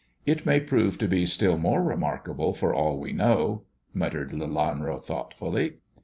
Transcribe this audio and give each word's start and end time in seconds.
"It 0.25 0.47
may 0.47 0.59
prove 0.59 0.97
to 0.97 1.07
be 1.07 1.27
still 1.27 1.59
more 1.59 1.83
remarkable, 1.83 2.55
for 2.55 2.73
all 2.73 2.97
we 2.97 3.11
know,'* 3.11 3.65
muttered 3.93 4.31
Lelanro 4.31 4.97
thoughtfully. 4.99 5.73